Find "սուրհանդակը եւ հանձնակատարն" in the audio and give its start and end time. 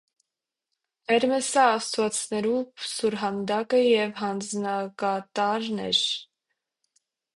2.93-5.85